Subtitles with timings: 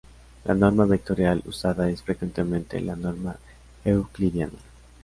[0.45, 3.35] La norma vectorial usada es frecuentemente la norma
[3.85, 4.57] euclidiana.